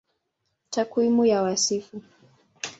Takwimu 0.71 1.25
ya 1.25 1.41
Wasifu 1.41 2.01